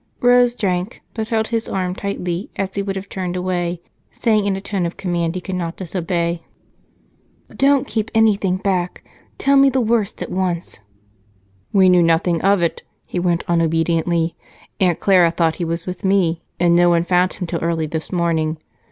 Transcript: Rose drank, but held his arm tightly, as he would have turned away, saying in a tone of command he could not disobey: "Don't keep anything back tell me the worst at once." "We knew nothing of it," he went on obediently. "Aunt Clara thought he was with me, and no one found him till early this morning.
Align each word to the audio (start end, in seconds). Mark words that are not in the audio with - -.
Rose 0.19 0.55
drank, 0.55 1.03
but 1.13 1.27
held 1.27 1.49
his 1.49 1.69
arm 1.69 1.93
tightly, 1.93 2.49
as 2.55 2.73
he 2.73 2.81
would 2.81 2.95
have 2.95 3.07
turned 3.07 3.35
away, 3.35 3.83
saying 4.09 4.47
in 4.47 4.55
a 4.55 4.59
tone 4.59 4.87
of 4.87 4.97
command 4.97 5.35
he 5.35 5.41
could 5.41 5.53
not 5.53 5.77
disobey: 5.77 6.43
"Don't 7.55 7.85
keep 7.87 8.09
anything 8.15 8.57
back 8.57 9.03
tell 9.37 9.55
me 9.57 9.69
the 9.69 9.79
worst 9.79 10.23
at 10.23 10.31
once." 10.31 10.79
"We 11.71 11.87
knew 11.87 12.01
nothing 12.01 12.41
of 12.41 12.63
it," 12.63 12.81
he 13.05 13.19
went 13.19 13.43
on 13.47 13.61
obediently. 13.61 14.35
"Aunt 14.79 14.99
Clara 14.99 15.29
thought 15.29 15.57
he 15.57 15.65
was 15.65 15.85
with 15.85 16.03
me, 16.03 16.41
and 16.59 16.75
no 16.75 16.89
one 16.89 17.03
found 17.03 17.33
him 17.33 17.45
till 17.45 17.59
early 17.61 17.85
this 17.85 18.11
morning. 18.11 18.57